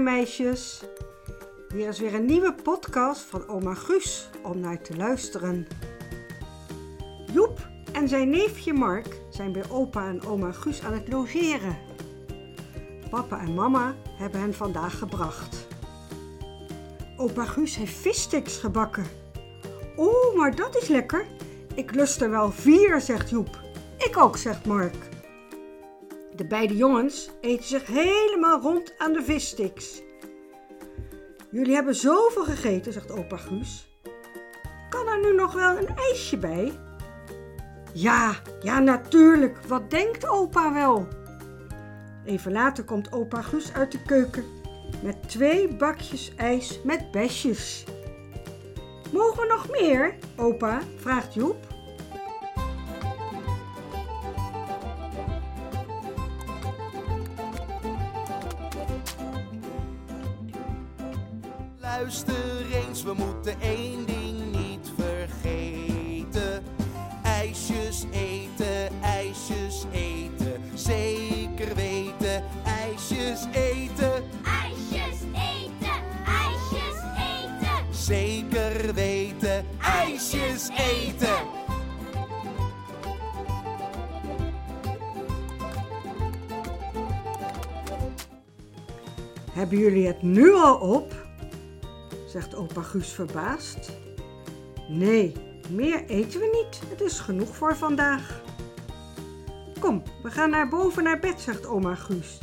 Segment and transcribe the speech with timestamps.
[0.00, 0.82] Meisjes.
[1.74, 5.66] Hier is weer een nieuwe podcast van oma Guus om naar te luisteren.
[7.32, 11.78] Joep en zijn neefje Mark zijn bij opa en oma Guus aan het logeren.
[13.10, 15.66] Papa en mama hebben hen vandaag gebracht.
[17.16, 19.06] Opa Guus heeft vissticks gebakken.
[19.96, 21.26] Oeh, maar dat is lekker.
[21.74, 23.60] Ik lust er wel vier, zegt Joep.
[23.98, 24.94] Ik ook, zegt Mark.
[26.36, 30.02] De beide jongens eten zich helemaal rond aan de vissticks.
[31.50, 33.88] Jullie hebben zoveel gegeten, zegt opa Guus.
[34.90, 36.72] Kan er nu nog wel een ijsje bij?
[37.92, 39.58] Ja, ja natuurlijk.
[39.66, 41.08] Wat denkt opa wel?
[42.24, 44.44] Even later komt opa Guus uit de keuken
[45.02, 47.84] met twee bakjes ijs met besjes.
[49.12, 50.80] Mogen we nog meer, opa?
[50.96, 51.71] vraagt Joep.
[61.98, 66.64] Luister eens, we moeten één ding niet vergeten.
[67.22, 70.62] IJsjes eten, ijsjes eten.
[70.74, 74.22] Zeker weten, ijsjes eten.
[74.44, 77.94] IJsjes eten, ijsjes eten.
[77.94, 81.60] Zeker weten, ijsjes eten.
[89.52, 91.21] Hebben jullie het nu al op?
[92.32, 93.90] Zegt opa Guus verbaasd.
[94.88, 95.32] Nee,
[95.70, 96.90] meer eten we niet.
[96.90, 98.42] Het is genoeg voor vandaag.
[99.80, 102.38] Kom, we gaan naar boven naar bed, zegt oma Guus.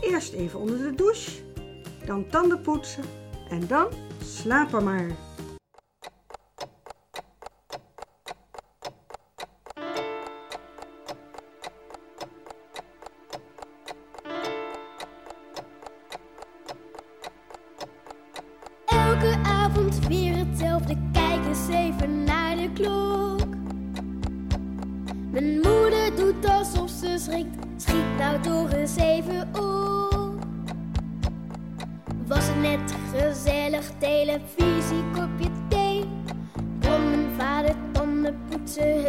[0.00, 1.30] Eerst even onder de douche,
[2.06, 3.04] dan tanden poetsen
[3.48, 3.86] en dan
[4.24, 5.31] slapen maar.
[21.52, 23.48] Eens even naar de klok.
[25.30, 30.46] Mijn moeder doet alsof ze schrikt, schiet nou toch eens even op.
[32.26, 36.04] Was het net gezellig, televisie, kopje thee.
[36.80, 39.04] Kon mijn vader tanden poetsen,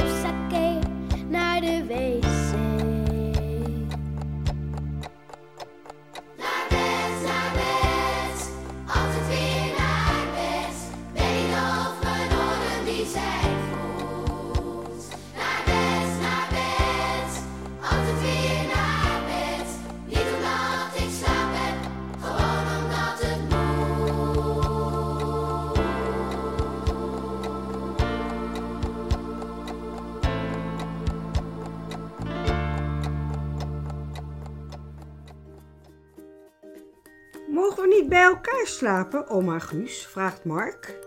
[37.54, 40.08] Mogen we niet bij elkaar slapen, oma Guus?
[40.08, 41.00] vraagt Mark.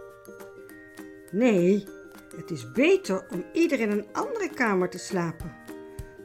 [1.31, 1.87] Nee,
[2.37, 5.57] het is beter om ieder in een andere kamer te slapen,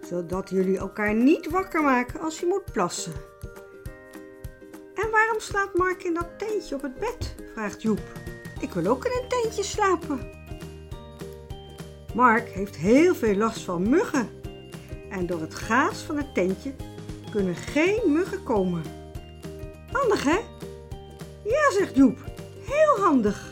[0.02, 3.14] zodat jullie elkaar niet wakker maken als je moet plassen.
[4.96, 7.36] En waarom slaapt Mark in dat tentje op het bed?
[7.54, 8.02] vraagt Joep.
[8.60, 10.32] Ik wil ook in een tentje slapen.
[12.14, 14.30] Mark heeft heel veel last van muggen.
[15.10, 16.74] En door het gaas van het tentje
[17.32, 19.01] kunnen geen muggen komen.
[19.92, 20.40] Handig, hè?
[21.44, 22.18] Ja, zegt Joep.
[22.66, 23.51] Heel handig.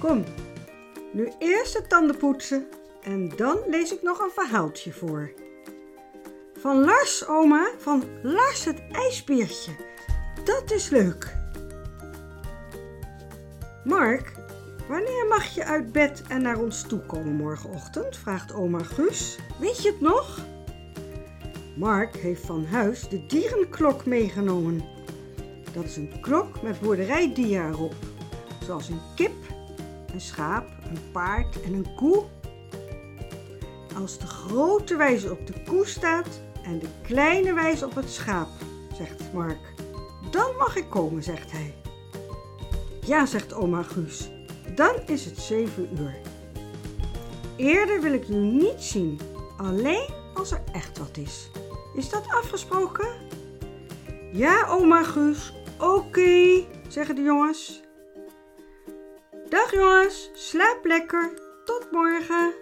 [0.00, 0.24] Kom,
[1.12, 2.66] nu eerst de tanden poetsen
[3.02, 5.32] en dan lees ik nog een verhaaltje voor.
[6.54, 9.72] Van Lars, oma, van Lars het ijsbeertje.
[10.44, 11.34] Dat is leuk.
[13.84, 14.32] Mark,
[14.88, 18.16] Wanneer mag je uit bed en naar ons toe komen morgenochtend?
[18.16, 19.38] vraagt oma Guus.
[19.58, 20.38] Weet je het nog?
[21.76, 24.84] Mark heeft van huis de dierenklok meegenomen.
[25.72, 27.94] Dat is een klok met boerderijdieren erop,
[28.64, 29.43] zoals een kip,
[30.14, 32.24] een schaap, een paard en een koe.
[33.96, 38.48] Als de grote wijzer op de koe staat en de kleine wijzer op het schaap,
[38.96, 39.74] zegt Mark.
[40.30, 41.74] Dan mag ik komen, zegt hij.
[43.06, 44.30] Ja, zegt oma Guus.
[44.74, 46.14] Dan is het zeven uur.
[47.56, 49.20] Eerder wil ik jullie niet zien,
[49.56, 51.50] alleen als er echt wat is.
[51.94, 53.08] Is dat afgesproken?
[54.32, 55.52] Ja, oma Guus.
[55.78, 57.82] Oké, zeggen de jongens.
[59.54, 61.32] Dag jongens, slaap lekker.
[61.64, 62.54] Tot morgen.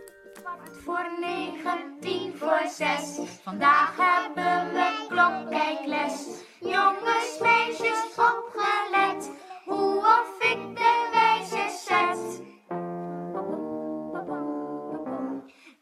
[0.85, 3.19] Voor negen, tien voor zes.
[3.43, 6.27] Vandaag hebben we klokkijkles.
[6.61, 9.31] Jongens, meisjes, opgelet.
[9.65, 12.43] Hoe of ik de wijzers zet.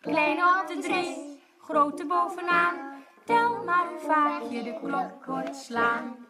[0.01, 3.05] Klein op de drie, grote bovenaan.
[3.25, 6.30] Tel maar hoe vaak je de klok hoort slaan.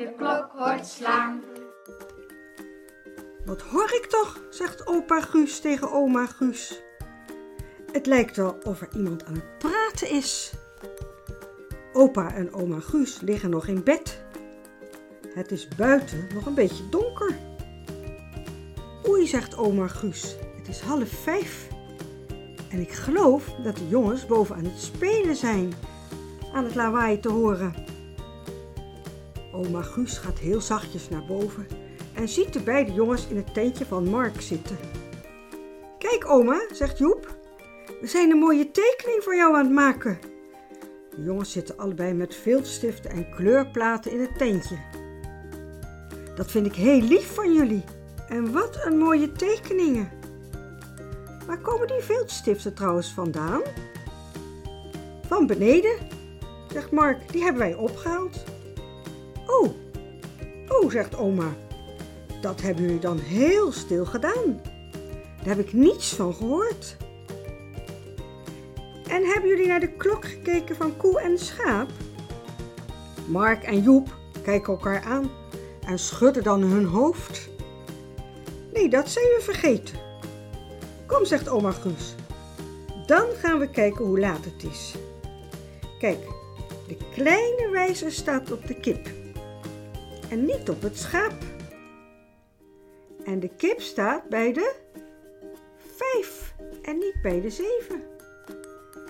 [0.00, 1.40] De klok hoort slaan.
[3.44, 4.40] Wat hoor ik toch?
[4.50, 6.82] zegt opa Guus tegen oma Guus.
[7.92, 10.52] Het lijkt wel of er iemand aan het praten is.
[11.92, 14.22] Opa en oma Guus liggen nog in bed.
[15.34, 17.38] Het is buiten nog een beetje donker.
[19.08, 21.68] Oei, zegt oma Guus, het is half vijf.
[22.70, 25.72] En ik geloof dat de jongens boven aan het spelen zijn,
[26.52, 27.90] aan het lawaai te horen.
[29.66, 31.66] Oma Guus gaat heel zachtjes naar boven
[32.14, 34.76] en ziet de beide jongens in het tentje van Mark zitten.
[35.98, 37.36] Kijk, oma, zegt Joep,
[38.00, 40.18] we zijn een mooie tekening voor jou aan het maken.
[41.16, 44.78] De jongens zitten allebei met viltstiften en kleurplaten in het tentje.
[46.36, 47.84] Dat vind ik heel lief van jullie.
[48.28, 50.10] En wat een mooie tekeningen.
[51.46, 53.62] Waar komen die viltstiften trouwens vandaan?
[55.26, 55.96] Van beneden,
[56.72, 57.32] zegt Mark.
[57.32, 58.49] Die hebben wij opgehaald.
[59.50, 59.68] Oh,
[60.68, 61.56] oh, zegt oma.
[62.40, 64.60] Dat hebben jullie dan heel stil gedaan.
[65.38, 66.96] Daar heb ik niets van gehoord.
[69.08, 71.88] En hebben jullie naar de klok gekeken van koe en schaap?
[73.26, 75.30] Mark en Joep kijken elkaar aan
[75.86, 77.48] en schudden dan hun hoofd.
[78.72, 79.98] Nee, dat zijn we vergeten.
[81.06, 82.14] Kom, zegt oma Guus.
[83.06, 84.94] Dan gaan we kijken hoe laat het is.
[85.98, 86.18] Kijk,
[86.86, 89.19] de kleine wijzer staat op de kip.
[90.30, 91.34] En niet op het schaap.
[93.24, 94.74] En de kip staat bij de
[95.76, 98.02] vijf en niet bij de zeven.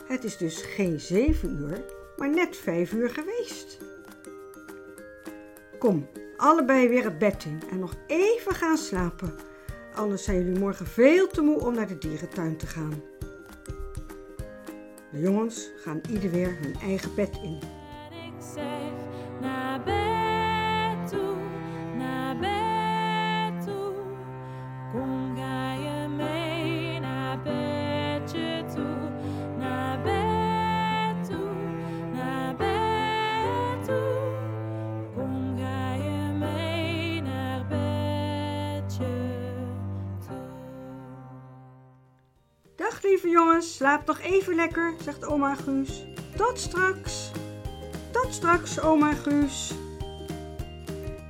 [0.06, 1.84] Het is dus geen zeven uur,
[2.16, 3.78] maar net vijf uur geweest.
[5.78, 9.34] Kom, allebei weer het bed in en nog even gaan slapen.
[9.94, 13.02] Anders zijn jullie morgen veel te moe om naar de dierentuin te gaan.
[15.12, 17.58] De jongens gaan ieder weer hun eigen bed in.
[42.90, 46.04] Dag lieve jongens, slaap nog even lekker, zegt oma Guus.
[46.36, 47.30] Tot straks.
[48.10, 49.72] Tot straks, oma Guus.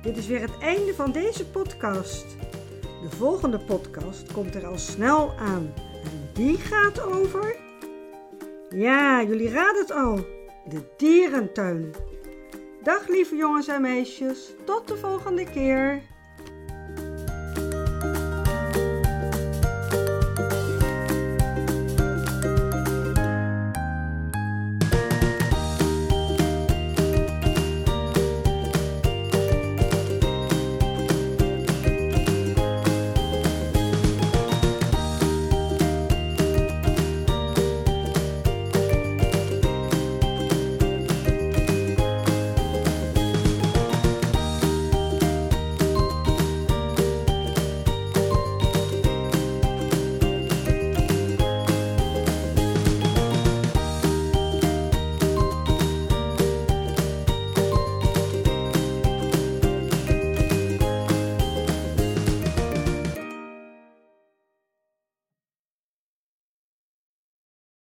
[0.01, 2.25] Dit is weer het einde van deze podcast.
[3.01, 5.73] De volgende podcast komt er al snel aan.
[6.03, 7.55] En die gaat over.
[8.69, 10.15] Ja, jullie raden het al.
[10.65, 11.93] De dierentuin.
[12.83, 14.53] Dag lieve jongens en meisjes.
[14.65, 16.01] Tot de volgende keer.